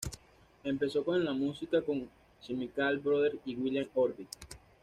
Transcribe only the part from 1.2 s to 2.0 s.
la música